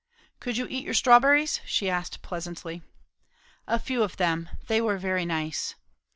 [0.39, 2.81] "Could you eat your strawberries?" she asked presently.
[3.67, 4.49] "A few of them.
[4.65, 5.75] They were very nice."